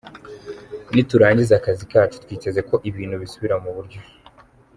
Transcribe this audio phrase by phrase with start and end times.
[0.93, 3.99] Niturangiza akazi kacu twiteze ko ibintu bisubira mu buryo.